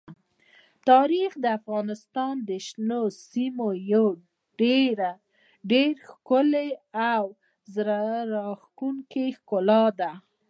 [0.89, 4.13] تاریخ د افغانستان د شنو سیمو یوه
[4.61, 5.11] ډېره
[6.09, 6.69] ښکلې
[7.15, 7.23] او
[7.73, 8.01] زړه
[8.33, 10.11] راښکونکې ښکلا ده.